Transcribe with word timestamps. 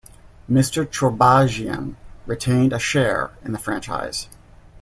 Mr. 0.49 0.83
Chorbajian 0.83 1.93
retained 2.25 2.73
a 2.73 2.79
share 2.79 3.29
in 3.45 3.51
the 3.51 3.59
franchise. 3.59 4.27